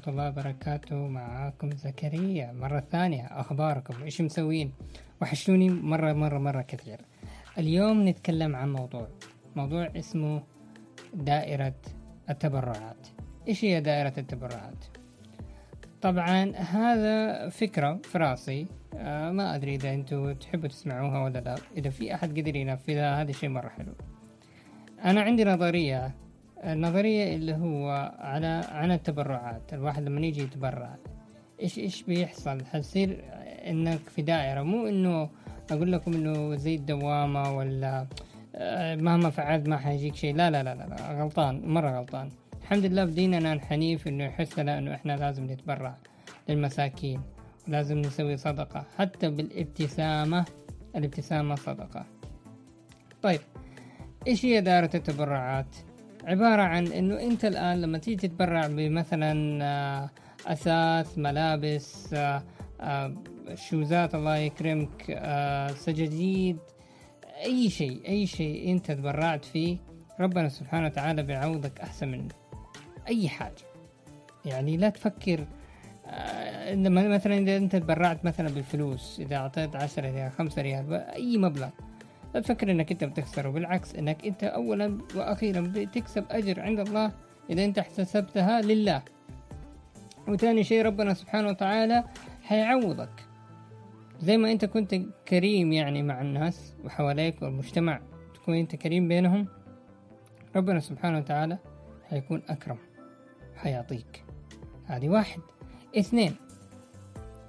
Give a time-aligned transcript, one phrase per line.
[0.00, 0.96] ورحمة الله وبركاته.
[0.96, 2.52] معاكم زكريا.
[2.52, 3.26] مرة ثانية.
[3.26, 4.72] أخباركم؟ إيش مسوين؟
[5.22, 7.00] وحشتوني مرة مرة مرة كثير.
[7.58, 9.08] اليوم نتكلم عن موضوع.
[9.56, 10.42] موضوع اسمه
[11.14, 11.74] دائرة
[12.30, 13.06] التبرعات.
[13.48, 14.84] إيش هي دائرة التبرعات؟
[16.02, 21.56] طبعا هذا فكرة في راسي آه ما أدري إذا أنتوا تحبوا تسمعوها ولا لا.
[21.76, 23.92] إذا في أحد قدر ينفذها هذا شيء مرة حلو.
[25.04, 26.14] أنا عندي نظرية
[26.64, 30.96] النظرية اللي هو على عن التبرعات الواحد لما يجي يتبرع
[31.60, 33.24] إيش إيش بيحصل؟ حتصير
[33.66, 35.30] إنك في دائرة؟ مو إنه
[35.70, 38.06] أقول لكم إنه زي الدوامة ولا
[38.54, 40.34] آه، مهما فعلت ما حيجيك شيء.
[40.34, 42.30] لا لا لا لا, غلطان مرة غلطان.
[42.62, 45.96] الحمد لله بديننا الحنيف إنه يحثنا إنه إحنا لازم نتبرع
[46.48, 47.20] للمساكين
[47.68, 50.44] ولازم نسوي صدقة حتى بالابتسامة
[50.96, 52.06] الابتسامة صدقة.
[53.22, 53.40] طيب
[54.26, 55.76] إيش هي دائرة التبرعات؟
[56.24, 60.10] عبارة عن إنه أنت الآن لما تيجي تتبرع بمثلا آه،
[60.46, 62.42] أثاث ملابس آه،
[62.80, 63.14] آه،
[63.54, 65.20] شوزات الله يكرمك
[65.76, 66.58] سجاجيد
[67.44, 69.76] أي شيء أي شيء أنت تبرعت فيه
[70.20, 72.34] ربنا سبحانه وتعالى بيعوضك أحسن منه
[73.08, 73.64] أي حاجة.
[74.44, 75.46] يعني لا تفكر
[76.72, 81.68] لما مثلا إذا أنت تبرعت مثلا بالفلوس إذا أعطيت عشرة ريال خمسة ريال أي مبلغ
[82.34, 87.12] لا تفكر إنك أنت بتخسر وبالعكس إنك أنت اولا وأخيرا بتكسب أجر عند الله
[87.50, 89.02] إذا أنت احتسبتها لله.
[90.28, 92.04] وثاني شيء ربنا سبحانه وتعالى
[92.42, 93.26] حيعوضك.
[94.20, 94.94] زي ما أنت كنت
[95.28, 98.00] كريم يعني مع الناس وحواليك والمجتمع
[98.34, 99.46] تكون أنت كريم بينهم
[100.56, 101.58] ربنا سبحانه وتعالى
[102.10, 102.78] حيكون أكرم
[103.56, 104.24] حيعطيك.
[104.86, 105.40] هذه واحد.
[105.98, 106.34] اثنين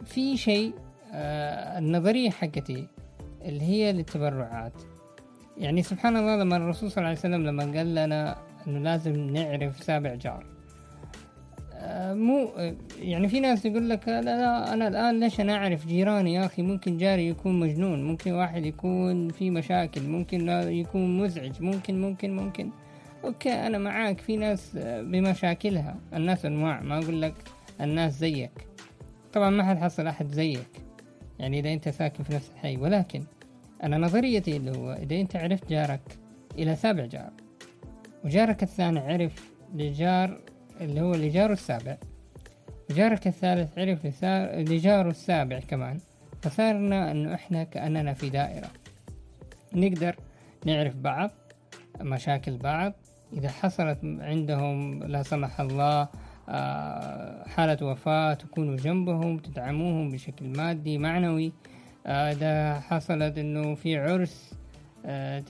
[0.05, 0.73] في شيء
[1.13, 2.87] آه النظرية حقتي
[3.45, 4.73] اللي هي للتبرعات
[5.57, 9.83] يعني سبحان الله لما الرسول صلى الله عليه وسلم لما قال لنا إنه لازم نعرف
[9.83, 10.45] سابع جار
[11.83, 12.49] آه، مو
[12.99, 16.61] يعني في ناس يقول لك لا, لا أنا الآن ليش أنا أعرف جيراني يا أخي؟
[16.61, 22.69] ممكن جاري يكون مجنون ممكن واحد يكون في مشاكل ممكن يكون مزعج ممكن ممكن ممكن.
[23.23, 24.19] أوكي أنا معاك.
[24.19, 25.95] في ناس بمشاكلها.
[26.13, 26.81] الناس أنواع.
[26.81, 27.33] ما أقول لك
[27.81, 28.67] الناس زيك.
[29.33, 30.81] طبعا ما حتحصل أحد زيك.
[31.39, 32.77] يعني إذا أنت ساكن في نفس الحي.
[32.77, 33.23] ولكن
[33.83, 36.01] أنا نظريتي اللي هو إذا أنت عرفت جارك
[36.57, 37.31] إلى سابع جار
[38.23, 40.41] وجارك الثاني عرف لجار
[40.81, 41.97] اللي هو لجاره السابع
[42.89, 44.23] وجارك الثالث عرف
[44.69, 45.99] لجاره السابع كمان
[46.41, 48.69] فصارنا انه إحنا كأننا في دائرة.
[49.73, 50.15] نقدر
[50.65, 51.31] نعرف بعض
[52.01, 52.93] مشاكل بعض
[53.33, 56.07] إذا حصلت عندهم لا سمح الله
[56.49, 61.53] آه، حالة وفاة تكونوا جنبهم تدعموهم بشكل مادي معنوي
[62.05, 64.53] إذا حصلت إنه في عرس
[65.05, 65.43] آه،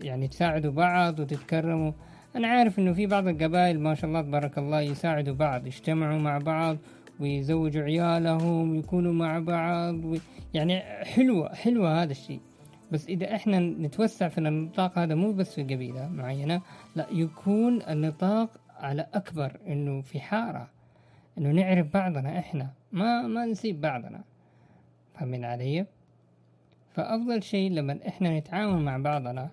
[0.00, 1.92] يعني تساعدوا بعض وتتكرموا.
[2.36, 6.38] أنا عارف إنه في بعض القبائل ما شاء الله تبارك الله يساعدوا بعض يجتمعوا مع
[6.38, 6.76] بعض
[7.20, 10.16] ويزوجوا عيالهم ويكونوا مع بعض و...
[10.54, 12.40] يعني حلوة حلوة هذا الشيء.
[12.92, 16.60] بس إذا إحنا نتوسع في النطاق هذا مو بس في قبيلة معينة
[16.96, 20.70] لا يكون النطاق على أكبر إنه في حارة.
[21.38, 24.20] إنه نعرف بعضنا إحنا ما ما نسيب بعضنا.
[25.14, 25.86] فاهمين علي؟
[26.94, 29.50] فأفضل شيء لما إحنا نتعاون مع بعضنا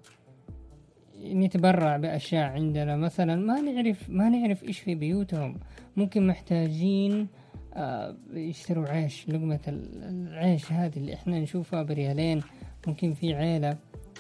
[1.24, 2.96] نتبرع بأشياء عندنا.
[2.96, 5.60] مثلا ما نعرف ما نعرف إيش في بيوتهم.
[5.98, 7.28] ممكن محتاجين
[7.74, 12.42] آه يشتروا عيش لقمة العيش هذه اللي إحنا نشوفها بريالين.
[12.88, 13.78] ممكن في عيلة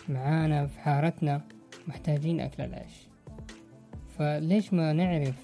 [0.10, 1.42] معانا في حارتنا
[1.88, 3.08] محتاجين أكل العيش.
[4.18, 5.36] فليش ما نعرف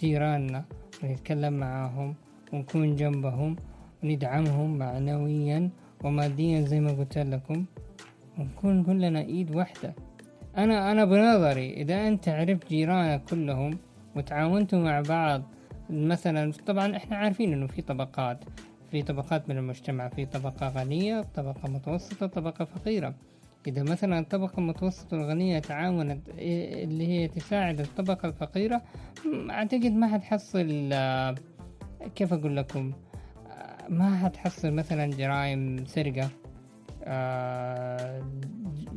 [0.00, 0.64] جيراننا
[1.02, 2.14] ونتكلم معاهم
[2.52, 3.56] ونكون جنبهم؟
[4.04, 5.70] وندعمهم معنويا
[6.04, 7.64] وماديا زي ما قلت لكم.
[8.38, 9.94] ونكون كلنا إيد واحدة.
[10.56, 13.78] أنا أنا بنظري إذا أنت عرفت جيرانك كلهم
[14.16, 15.42] وتعاونتوا مع بعض
[15.90, 18.38] مثلا طبعا إحنا عارفين إنه في طبقات
[18.90, 23.14] في طبقات من المجتمع في طبقة غنية طبقة متوسطة طبقة فقيرة.
[23.66, 28.82] إذا مثلا الطبقة المتوسطة الغنية تعاونت اللي هي تساعد الطبقة الفقيرة
[29.50, 31.34] أعتقد ما حتحصل آه،
[32.14, 32.92] كيف أقول لكم؟
[33.88, 36.28] ما حتحصل مثلا جرائم سرقة
[37.04, 38.22] آه،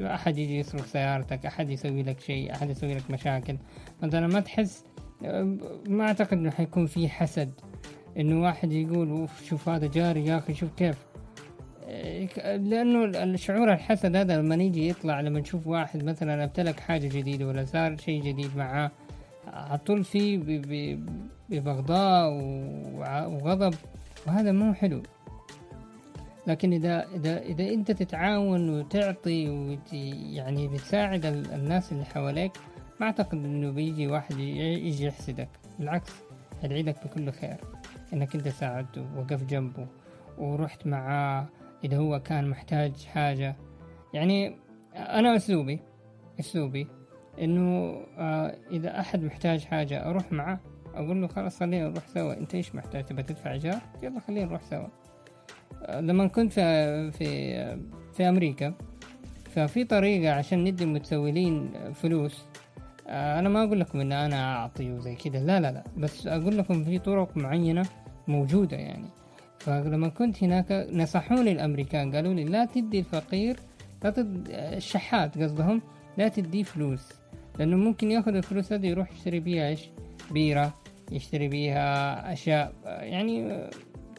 [0.02, 3.58] أحد يجي يسرق سيارتك أحد يسوي لك شيء أحد يسوي لك مشاكل.
[4.04, 4.86] مثلا ما تحس
[5.88, 7.52] ما أعتقد إنه حيكون في حسد
[8.18, 10.98] إنه واحد يقول أوف شوف هذا جاري يا أخي شوف كيف.
[12.44, 17.66] لأنه الشعور الحسد هذا لما يجي يطلع لما نشوف واحد مثلا امتلك حاجة جديدة ولا
[17.66, 18.92] صار شيء جديد معاه
[19.48, 20.40] على طول فيه
[21.50, 22.30] ببغضاء
[23.28, 23.74] وغضب.
[24.28, 25.02] وهذا مو حلو.
[26.48, 29.78] لكن إذا إذا إذا أنت تتعاون وتعطي
[30.34, 32.52] يعني بتساعد الناس اللي حواليك
[33.00, 35.50] ما أعتقد إنه بيجي واحد يجي يحسدك.
[35.80, 36.14] بالعكس
[36.64, 37.58] يدعي لك بكل خير.
[38.14, 39.88] إنك أنت ساعدته وقف جنبه
[40.38, 41.46] ورحت معاه
[41.84, 43.56] إذا هو كان محتاج حاجة.
[44.14, 44.56] يعني
[44.96, 45.80] أنا أسلوبي
[46.40, 46.88] أسلوبي
[47.42, 50.60] إنه آه إذا أحد محتاج حاجة أروح معاه
[50.96, 52.34] أقول له خلاص خلينا نروح سوا.
[52.34, 54.88] أنت إيش محتاج؟ تبغى تدفع إيجار؟ يلا خلينا نروح سوا.
[55.84, 57.78] آه لما كنت في في
[58.14, 58.74] في أمريكا
[59.56, 62.46] ففي طريقة عشان ندي المتسولين فلوس
[63.08, 65.84] آه، أنا ما أقول لكم إن أنا أعطي وزي كذا لا لا لا.
[65.98, 67.86] بس أقول لكم في طرق معينة
[68.28, 69.08] موجودة يعني.
[69.60, 73.60] فلما كنت هناك نصحوني الأمريكان قالوا لي لا تدي الفقير
[74.04, 74.48] لا تد...
[74.52, 75.82] الشحات قصدهم
[76.18, 77.14] لا تديه فلوس
[77.60, 79.90] لأنه ممكن يأخذ الفلوس هذه يروح يشتري بيها إيش؟
[80.32, 80.74] بيرة.
[81.12, 83.62] يشتري بيها أشياء يعني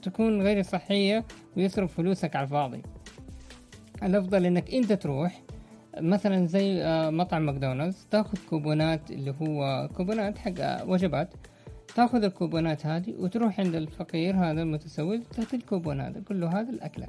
[0.02, 1.24] تكون غير صحية
[1.56, 2.82] ويصرف فلوسك على الفاضي.
[4.02, 5.42] الأفضل إنك أنت تروح
[6.00, 11.34] مثلا زي آه، مطعم ماكدونالدز تأخذ كوبونات اللي هو كوبونات حق وجبات.
[11.94, 17.06] تأخذ الكوبونات هذه وتروح عند الفقير هذا المتسول تعطي الكوبون هذا له هذا الاكلة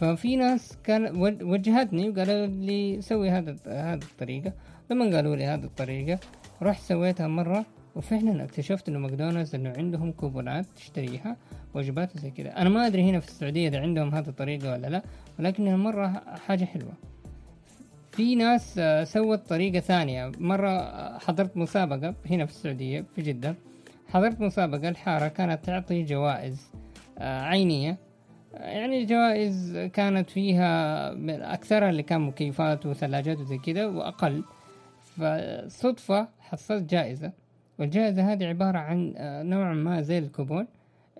[0.00, 4.52] ففي ناس كان وجهتني وقالوا لي سوي هذا هذه الطريقة.
[4.90, 6.18] لما قالوا لي هذه الطريقة
[6.62, 7.64] رحت سويتها مرة.
[7.96, 11.36] وفعلا اكتشفت إنه ماكدونالدز إنه عندهم كوبونات تشتريها
[11.74, 12.56] وجبات زي كذا.
[12.56, 15.02] أنا ما أدري هنا في السعودية إذا عندهم هذه الطريقة ولا لا
[15.38, 16.92] ولكنها مرة حاجة حلوة.
[18.12, 20.32] في ناس سوت طريقة ثانية.
[20.38, 23.54] مرة حضرت مسابقة هنا في السعودية في جدة.
[24.08, 26.70] حضرت مسابقة الحارة كانت تعطي جوائز
[27.18, 27.96] آه، عينية.
[28.54, 31.12] يعني جوائز كانت فيها
[31.54, 34.44] أكثرها اللي كان مكيفات وثلاجات وزي كذا وأقل.
[35.16, 37.32] فصدفة حصلت جائزة.
[37.80, 39.14] والجائزة هذه عبارة عن
[39.48, 40.66] نوع ما زي الكوبون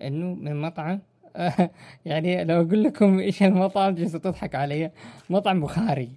[0.01, 0.99] إنه من مطعم.
[2.05, 4.91] يعني لو أقول لكم إيش المطعم جالسة تضحك علي.
[5.29, 6.09] مطعم بخاري.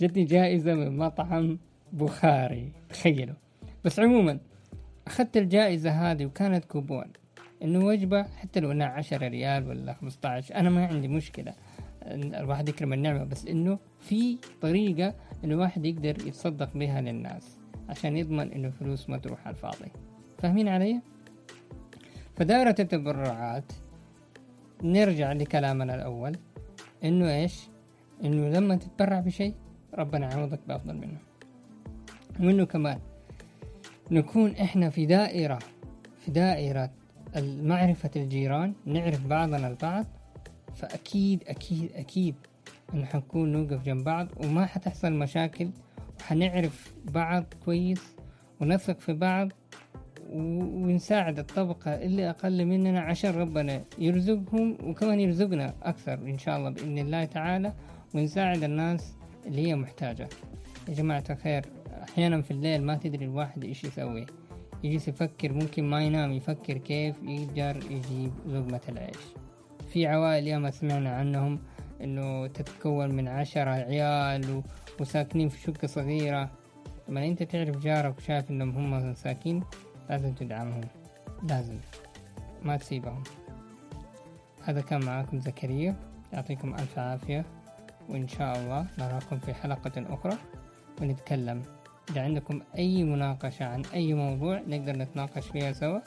[0.00, 1.58] جتني جائزة من مطعم
[1.92, 2.72] بخاري.
[2.88, 3.34] تخيلوا.
[3.84, 4.38] بس عموما
[5.06, 7.06] أخذت الجائزة هذه وكانت كوبون.
[7.62, 11.54] إنه وجبة حتى لو إنها عشرة ريال ولا خمسة عشر أنا ما عندي مشكلة.
[12.12, 17.58] الواحد يكرم النعمة بس إنه في طريقة الواحد يقدر يتصدق بها للناس.
[17.88, 19.90] عشان يضمن إنه فلوس ما تروح على الفاضي
[20.38, 21.00] فاهمين علي؟
[22.36, 23.72] فدائرة التبرعات
[24.82, 26.36] نرجع لكلامنا الأول
[27.04, 27.68] إنه إيش؟
[28.24, 29.54] إنه لما تتبرع بشيء
[29.94, 31.18] ربنا يعوضك بأفضل منه
[32.40, 32.98] وإنه كمان
[34.10, 35.58] نكون إحنا في دائرة
[36.24, 36.90] في دائرة
[37.42, 40.06] معرفة الجيران نعرف بعضنا البعض
[40.74, 42.34] فأكيد أكيد أكيد
[42.94, 45.70] إن حنكون نوقف جنب بعض وما حتحصل مشاكل
[46.20, 48.16] وحنعرف بعض كويس
[48.60, 49.48] ونثق في بعض
[50.30, 56.98] ونساعد الطبقة اللي أقل مننا عشان ربنا يرزقهم وكمان يرزقنا أكثر إن شاء الله بإذن
[56.98, 57.72] الله تعالى
[58.14, 59.14] ونساعد الناس
[59.46, 60.28] اللي هي محتاجة.
[60.88, 61.64] يا جماعة الخير
[62.02, 64.26] أحيانا في الليل ما تدري الواحد إيش يسوي.
[64.84, 69.16] يجلس يفكر ممكن ما ينام يفكر كيف يقدر يجيب لقمة العيش.
[69.92, 71.58] في عوائل ياما سمعنا عنهم
[72.00, 74.62] إنه تتكون من عشرة عيال
[75.00, 76.50] وساكنين في شقة صغيرة.
[77.08, 79.62] لما أنت تعرف جارك وشايف إنهم هم ساكين
[80.10, 80.80] لازم تدعمهم.
[81.42, 81.76] لازم.
[82.62, 83.22] ما تسيبهم.
[84.64, 85.96] هذا كان معاكم زكريا.
[86.32, 87.44] يعطيكم ألف عافية.
[88.08, 90.36] وإن شاء الله نراكم في حلقة أخرى
[91.02, 91.62] ونتكلم.
[92.10, 96.00] إذا عندكم أي مناقشة عن أي موضوع نقدر نتناقش فيها سوا.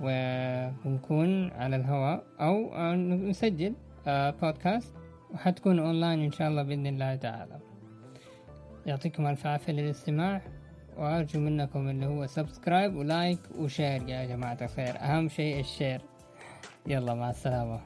[0.00, 3.74] ونكون على الهواء أو نسجل
[4.06, 4.94] بودكاست
[5.34, 7.58] وحتكون أونلاين إن شاء الله بإذن الله تعالى.
[8.86, 10.42] يعطيكم ألف عافية للاستماع
[10.96, 15.00] وأرجو منكم اللي هو subscribe و like و share يا جماعة الخير.
[15.00, 16.00] أهم شيء ال share
[16.86, 17.80] يلا مع السلامة.